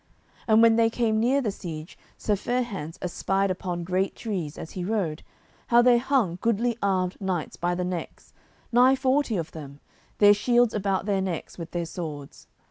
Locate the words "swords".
11.85-12.47